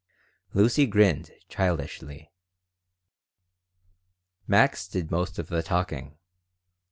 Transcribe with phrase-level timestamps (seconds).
[0.55, 2.31] Lucy grinned childishly
[4.47, 6.17] Max did most of the talking.